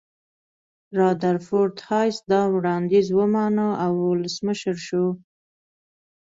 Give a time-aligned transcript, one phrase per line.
[0.97, 5.05] رادرفورد هایس دا وړاندیز ومانه او ولسمشر شو.